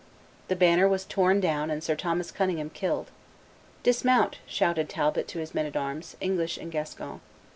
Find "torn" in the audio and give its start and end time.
1.05-1.39